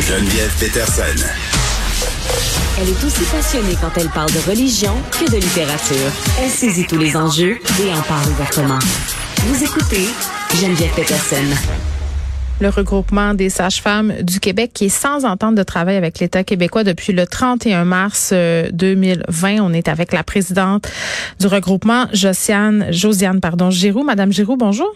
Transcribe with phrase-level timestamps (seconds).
[0.00, 1.26] Geneviève Peterson.
[2.80, 6.10] Elle est aussi passionnée quand elle parle de religion que de littérature.
[6.40, 8.78] Elle saisit tous les enjeux et en parle ouvertement.
[9.46, 10.06] Vous écoutez
[10.60, 11.44] Geneviève Peterson.
[12.60, 16.84] Le regroupement des sages-femmes du Québec qui est sans entente de travail avec l'État québécois
[16.84, 19.58] depuis le 31 mars 2020.
[19.60, 20.88] On est avec la présidente
[21.40, 24.04] du regroupement, Josiane, Josiane, pardon, Giroux.
[24.04, 24.94] Madame Giroux, bonjour.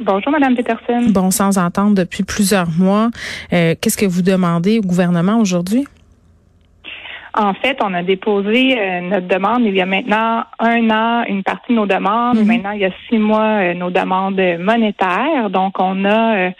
[0.00, 1.10] Bonjour, Madame Peterson.
[1.10, 3.10] Bon, sans entente depuis plusieurs mois.
[3.52, 5.86] Euh, Qu'est-ce que vous demandez au gouvernement aujourd'hui?
[7.34, 11.42] En fait, on a déposé euh, notre demande il y a maintenant un an, une
[11.42, 12.38] partie de nos demandes.
[12.38, 12.46] Mhm.
[12.46, 15.50] Maintenant, il y a six mois, euh, nos demandes monétaires.
[15.50, 16.50] Donc, on a euh,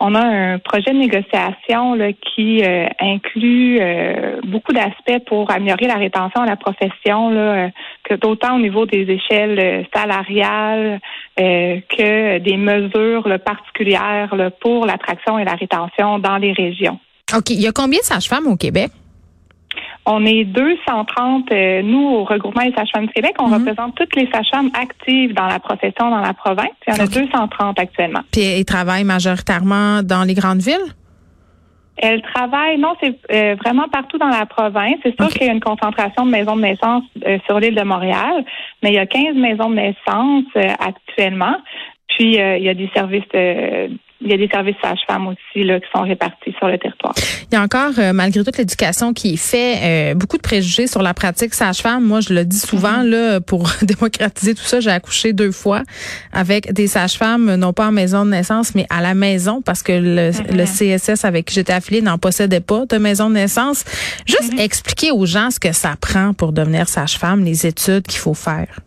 [0.00, 5.86] on a un projet de négociation là, qui euh, inclut euh, beaucoup d'aspects pour améliorer
[5.86, 7.68] la rétention à la profession, là, euh,
[8.04, 11.00] que autant au niveau des échelles euh, salariales
[11.40, 16.98] euh, que des mesures là, particulières pour l'attraction et la rétention dans les régions.
[17.36, 17.50] OK.
[17.50, 18.90] Il y a combien de sages-femmes au Québec?
[20.10, 23.54] On est 230, euh, nous, au regroupement des sages-femmes du Québec, on Mhm.
[23.58, 26.70] représente toutes les sages-femmes actives dans la profession dans la province.
[26.86, 27.12] Il y en a Ok.
[27.12, 28.20] 230 actuellement.
[28.32, 30.88] Puis ils travaillent majoritairement dans les grandes villes?
[32.00, 34.94] Elles travaillent, non, c'est euh, vraiment partout dans la province.
[35.02, 37.82] C'est sûr qu'il y a une concentration de maisons de naissance euh, sur l'île de
[37.82, 38.44] Montréal,
[38.82, 40.44] mais il y a 15 maisons de naissance
[40.78, 41.56] actuellement.
[42.16, 43.88] Puis euh, il y a des services, euh,
[44.28, 47.14] il y a des services sages-femmes aussi là, qui sont répartis sur le territoire.
[47.50, 50.86] Il y a encore, euh, malgré toute l'éducation qui est faite, euh, beaucoup de préjugés
[50.86, 52.04] sur la pratique sage-femme.
[52.04, 55.82] Moi, je le dis souvent, là, pour démocratiser tout ça, j'ai accouché deux fois
[56.32, 59.92] avec des sages-femmes, non pas en maison de naissance, mais à la maison, parce que
[59.92, 63.84] le, le CSS avec qui j'étais affiliée n'en possédait pas de maison de naissance.
[64.26, 68.34] Juste expliquer aux gens ce que ça prend pour devenir sage-femme, les études qu'il faut
[68.34, 68.80] faire.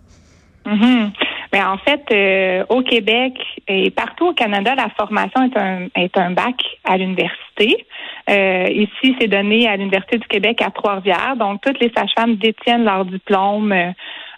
[1.54, 3.34] Mais en fait, euh, au Québec
[3.68, 7.86] et partout au Canada, la formation est un, est un bac à l'université.
[8.30, 11.36] Euh, ici, c'est donné à l'Université du Québec à Trois-Rivières.
[11.38, 13.92] Donc, toutes les sages-femmes détiennent leur diplôme euh,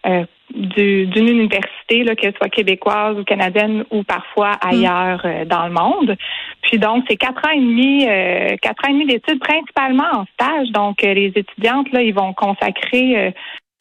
[0.08, 0.26] euh,
[0.56, 5.74] du- d'une université, là, qu'elle soit québécoise ou canadienne ou parfois ailleurs euh, dans le
[5.74, 6.16] monde.
[6.64, 10.26] Puis donc, c'est quatre ans et demi, euh, quatre ans et demi d'études principalement en
[10.34, 10.70] stage.
[10.72, 13.34] Donc, euh, les étudiantes, là, ils vont consacrer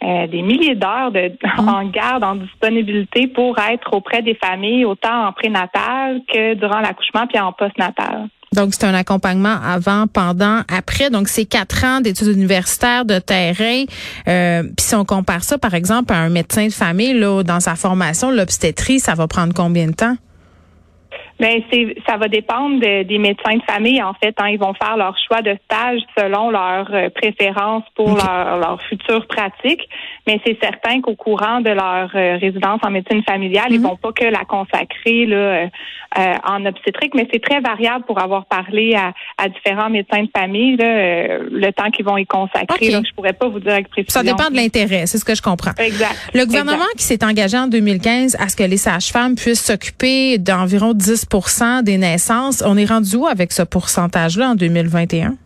[0.04, 5.26] euh, des milliers d'heures de, en garde, en disponibilité pour être auprès des familles, autant
[5.28, 8.28] en prénatal que durant l'accouchement puis en postnatal.
[8.52, 11.08] Donc, c'est un accompagnement avant, pendant, après.
[11.08, 13.84] Donc, c'est quatre ans d'études universitaires, de terrain.
[14.28, 17.60] Euh, Puis si on compare ça, par exemple, à un médecin de famille, là, dans
[17.60, 20.16] sa formation, l'obstétrie, ça va prendre combien de temps?
[21.40, 24.34] Mais Ben, c'est ça va dépendre de- des médecins de famille en fait.
[24.38, 24.48] hein.
[24.48, 29.26] Ils vont faire leur choix de stage selon leurs euh, préférences pour leur, leur future
[29.26, 29.80] pratique.
[30.26, 33.86] Mais c'est certain qu'au courant de leur euh, résidence en médecine familiale, ils Mhm.
[33.88, 35.66] vont pas que la consacrer là, euh,
[36.18, 40.30] euh, en obstétrique, mais c'est très variable pour avoir parlé à, à différents médecins de
[40.36, 42.86] famille là, euh, le temps qu'ils vont y consacrer.
[42.86, 42.92] Ok.
[42.92, 44.20] Là, je pourrais pas vous dire avec précision.
[44.20, 45.72] Ça dépend de l'intérêt, c'est ce que je comprends.
[45.78, 46.14] Exact.
[46.34, 46.98] Le gouvernement Exact.
[46.98, 51.21] qui s'est engagé en 2015 à ce que les sages-femmes puissent s'occuper d'environ 10
[51.82, 55.36] des naissances, on est rendu où avec ce pourcentage-là en 2021?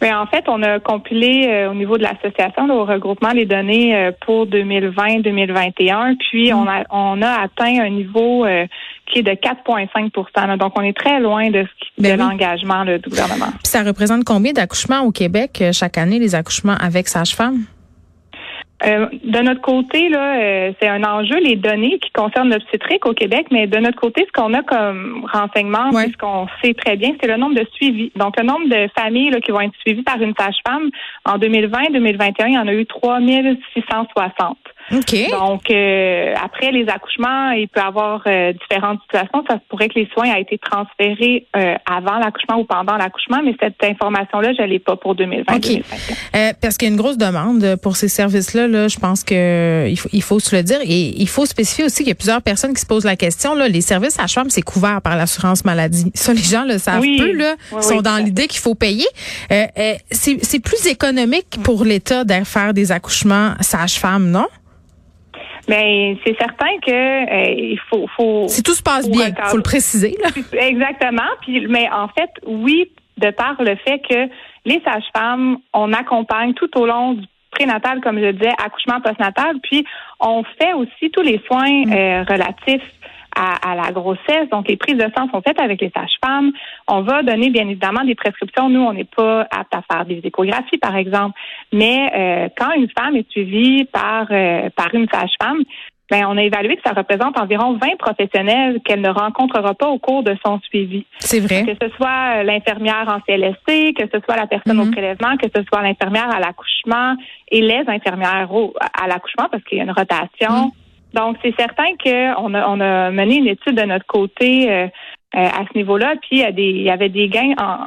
[0.00, 3.94] Ben, en fait, on a compilé euh, au niveau de l'association, au regroupement, les données
[3.94, 8.66] euh, pour 2020-2021, puis on a on a atteint un niveau euh,
[9.06, 10.56] qui est de 4,5 là.
[10.56, 11.66] Donc, on est très loin de,
[11.96, 12.28] ce Ben de oui.
[12.28, 13.50] l'engagement du gouvernement.
[13.62, 17.64] Puis ça représente combien d'accouchements au Québec chaque année, les accouchements avec sage-femme?
[18.86, 23.12] Euh, de notre côté, là, euh, c'est un enjeu, les données qui concernent l'obstétrique au
[23.12, 26.08] Québec, mais de notre côté, ce qu'on a comme renseignement, Ouais.
[26.08, 28.10] ce qu'on sait très bien, c'est le nombre de suivis.
[28.16, 30.90] Donc, le nombre de familles là, qui vont être suivies par une sage-femme,
[31.26, 34.56] en 2020-2021, il y en a eu 3660.
[34.92, 35.30] OK.
[35.30, 39.44] Donc, euh, après les accouchements, il peut y avoir euh, différentes situations.
[39.48, 43.40] Ça se pourrait que les soins aient été transférés euh, avant l'accouchement ou pendant l'accouchement,
[43.44, 45.54] mais cette information-là, je l'ai pas pour 2020.
[45.56, 45.82] OK.
[46.34, 48.66] Euh, parce qu'il y a une grosse demande pour ces services-là.
[48.66, 50.78] Là, je pense que il faut, il faut se le dire.
[50.82, 53.54] Et il faut spécifier aussi qu'il y a plusieurs personnes qui se posent la question.
[53.54, 56.10] Là, les services à femme, c'est couvert par l'assurance maladie.
[56.14, 57.18] Ça, les gens le savent Oui.
[57.18, 57.32] peu.
[57.32, 59.06] Là, Oui, Ils sont oui, dans l'idée qu'il faut payer.
[59.52, 64.46] Euh, euh, c'est c'est plus économique pour l'État de faire des accouchements sage-femme, non?
[65.68, 69.50] Mais c'est certain que euh, il faut, faut Si tout se passe faut bien, recadrer.
[69.50, 70.16] faut le préciser.
[70.22, 70.30] Là.
[70.66, 71.28] Exactement.
[71.42, 74.28] Puis, mais en fait, oui, de par le fait que
[74.64, 79.84] les sages-femmes, on accompagne tout au long du prénatal, comme je disais, accouchement postnatal, puis
[80.20, 82.82] on fait aussi tous les soins euh, relatifs
[83.36, 84.48] à, à la grossesse.
[84.50, 86.52] Donc, les prises de sang sont faites avec les sages-femmes.
[86.88, 88.68] On va donner, bien évidemment, des prescriptions.
[88.68, 91.38] Nous, on n'est pas apte à faire des échographies, par exemple.
[91.72, 95.62] Mais euh, quand une femme est suivie par, euh, par une sage-femme,
[96.10, 99.98] ben, on a évalué que ça représente environ 20 professionnels qu'elle ne rencontrera pas au
[99.98, 101.06] cours de son suivi.
[101.20, 101.64] C'est vrai.
[101.64, 104.90] Que ce soit l'infirmière en CLSC, que ce soit la personne au Mhm.
[104.90, 107.14] prélèvement, que ce soit l'infirmière à l'accouchement
[107.48, 110.64] et les infirmières au, à l'accouchement parce qu'il y a une rotation.
[110.66, 110.70] Mhm.
[111.14, 114.86] Donc, c'est certain qu'on a, on a mené une étude de notre côté euh,
[115.36, 117.78] euh, à ce niveau-là, puis il y, a des, il y avait des gains en,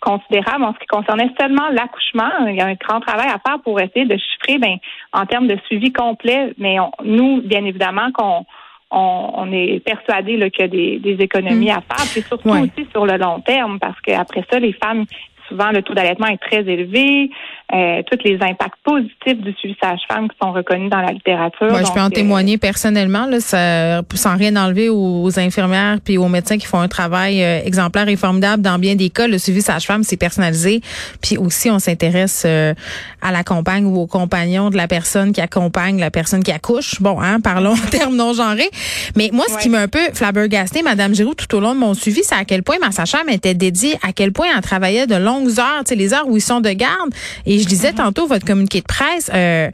[0.00, 2.30] considérables en ce qui concernait seulement l'accouchement.
[2.48, 4.76] Il y a un grand travail à faire pour essayer de chiffrer ben,
[5.12, 8.44] en termes de suivi complet, mais on- nous, bien évidemment, qu'on
[8.90, 12.62] on, on est persuadé qu'il y a des, des économies à faire, puis surtout Ouais.
[12.62, 15.04] aussi sur le long terme, parce qu'après ça, les femmes,
[15.50, 17.30] souvent, le taux d'allaitement est très élevé.
[17.72, 21.68] Euh, tous les impacts positifs du suivi sage-femme qui sont reconnus dans la littérature.
[21.72, 25.98] Ouais, je peux en euh, témoigner personnellement, là, ça, sans rien enlever aux, aux infirmières
[26.04, 28.62] puis aux médecins qui font un travail euh, exemplaire et formidable.
[28.62, 30.80] Dans bien des cas, le suivi sage-femme, c'est personnalisé.
[31.22, 32.74] Puis aussi, on s'intéresse euh,
[33.22, 37.00] à la compagne ou au compagnon de la personne qui accompagne la personne qui accouche.
[37.00, 38.70] Bon, hein, parlons en termes non genrés.
[39.16, 41.94] Mais moi, ce qui m'a un peu flabbergasté, Madame Giroux, tout au long de mon
[41.94, 45.14] suivi, c'est à quel point ma sage-femme était dédiée, à quel point elle travaillait de
[45.40, 47.10] longues heures, tu sais, les heures où ils sont de garde.
[47.46, 49.68] Et je disais tantôt votre communiqué de presse, euh,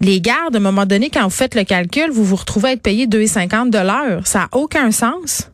[0.00, 2.72] les gardes, à un moment donné, quand vous faites le calcul, vous vous retrouvez à
[2.72, 4.26] être payé 2,50 de l'heure.
[4.26, 5.50] Ça n'a aucun sens?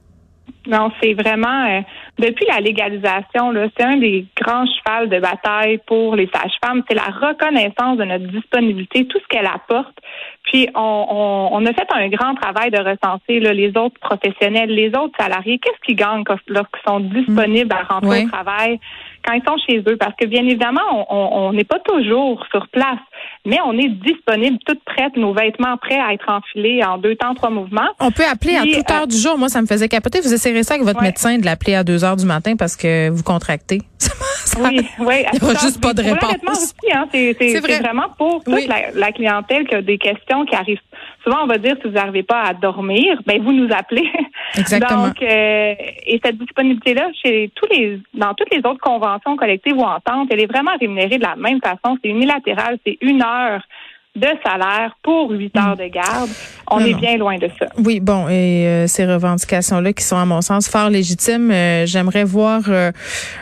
[0.66, 1.80] Non, c'est vraiment euh,
[2.18, 6.82] depuis la légalisation, c'est un des grands chevals de bataille pour les sages-femmes.
[6.88, 9.96] C'est la reconnaissance de notre disponibilité, tout ce qu'elle apporte.
[10.52, 14.68] Puis on, on, on a fait un grand travail de recenser là, les autres professionnels,
[14.70, 15.58] les autres salariés.
[15.62, 18.80] Qu'est-ce qu'ils gagnent lorsqu'ils sont disponibles à rentrer au travail?
[19.24, 19.96] Quand ils sont chez eux?
[19.96, 22.98] Parce que bien évidemment, on- on on n'est pas toujours sur place,
[23.44, 27.34] mais on est disponible, toutes prêtes, nos vêtements prêts à être enfilés en deux temps,
[27.34, 27.88] trois mouvements.
[28.00, 29.36] On peut appeler à toute euh, heure du jour.
[29.38, 30.20] Moi, ça me faisait capoter.
[30.20, 33.08] Vous essayerez ça avec votre médecin de l'appeler à 2 heures du matin parce que
[33.10, 33.78] vous contractez.
[34.58, 35.24] Oui, oui.
[35.32, 36.34] Il y aura juste pas de réponse.
[36.48, 37.74] aussi, hein, c'est, c'est, C'est vrai.
[37.74, 38.66] c'est vraiment pour toute Oui.
[38.66, 40.80] la, la clientèle qui a des questions qui arrivent.
[41.22, 44.10] Souvent, on va dire si vous n'arrivez pas à dormir, ben vous nous appelez.
[44.56, 45.08] Exactement.
[45.08, 45.74] Donc, euh,
[46.06, 50.40] et cette disponibilité-là, chez tous les, dans toutes les autres conventions collectives ou ententes, elle
[50.40, 51.96] est vraiment rémunérée de la même façon.
[52.02, 53.62] C'est unilatéral, c'est une heure
[54.16, 56.28] de salaire pour huit heures de garde.
[56.68, 57.66] On Non, est bien loin de ça.
[57.78, 62.24] Oui, bon, et euh, ces revendications-là qui sont, à mon sens, fort légitimes, euh, j'aimerais
[62.24, 62.90] voir euh,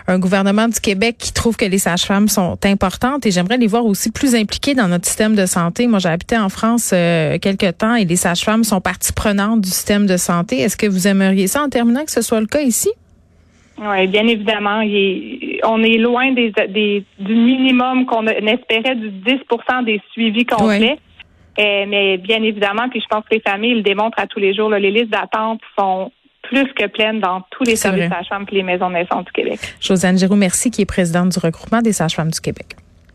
[0.06, 3.86] un gouvernement du Québec qui trouve que les sages-femmes sont importantes et j'aimerais les voir
[3.86, 5.86] aussi plus impliquées dans notre système de santé.
[5.86, 9.70] Moi, j'ai habité en France euh, quelque temps et les sages-femmes sont partie prenante du
[9.70, 10.60] système de santé.
[10.60, 12.90] Est-ce que vous aimeriez ça en terminant que ce soit le cas ici?
[13.80, 14.80] Oui, bien évidemment.
[14.82, 20.98] est- on est loin des, des, du minimum qu'on espérait du 10% des suivis complets.
[21.58, 24.54] Euh, mais bien évidemment, puis je pense que les familles le démontrent à tous les
[24.54, 24.70] jours.
[24.70, 28.16] là, les listes d'attente sont plus que pleines dans tous les services vrai.
[28.18, 29.58] sages-femmes et les maisons de naissance du Québec.
[29.80, 32.76] Josiane Giroux, merci, qui est présidente du regroupement des sages-femmes du Québec.